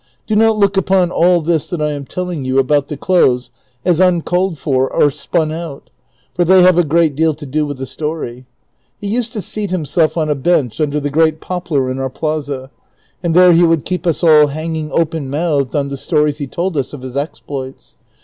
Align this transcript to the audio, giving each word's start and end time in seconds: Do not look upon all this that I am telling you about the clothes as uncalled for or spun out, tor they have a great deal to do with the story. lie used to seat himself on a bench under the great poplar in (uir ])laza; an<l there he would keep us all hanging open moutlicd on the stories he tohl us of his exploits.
Do 0.25 0.35
not 0.35 0.57
look 0.57 0.77
upon 0.77 1.11
all 1.11 1.41
this 1.41 1.69
that 1.69 1.79
I 1.79 1.91
am 1.91 2.05
telling 2.05 2.43
you 2.43 2.57
about 2.57 2.87
the 2.87 2.97
clothes 2.97 3.51
as 3.85 3.99
uncalled 3.99 4.57
for 4.57 4.91
or 4.91 5.11
spun 5.11 5.51
out, 5.51 5.91
tor 6.33 6.43
they 6.43 6.63
have 6.63 6.79
a 6.79 6.83
great 6.83 7.15
deal 7.15 7.35
to 7.35 7.45
do 7.45 7.67
with 7.67 7.77
the 7.77 7.85
story. 7.85 8.47
lie 8.99 9.09
used 9.09 9.31
to 9.33 9.43
seat 9.43 9.69
himself 9.69 10.17
on 10.17 10.27
a 10.27 10.33
bench 10.33 10.81
under 10.81 10.99
the 10.99 11.11
great 11.11 11.39
poplar 11.39 11.91
in 11.91 11.97
(uir 11.97 12.09
])laza; 12.11 12.71
an<l 13.21 13.33
there 13.35 13.53
he 13.53 13.61
would 13.61 13.85
keep 13.85 14.07
us 14.07 14.23
all 14.23 14.47
hanging 14.47 14.89
open 14.91 15.29
moutlicd 15.29 15.75
on 15.75 15.89
the 15.89 15.97
stories 15.97 16.39
he 16.39 16.47
tohl 16.47 16.75
us 16.77 16.93
of 16.93 17.03
his 17.03 17.15
exploits. 17.15 17.95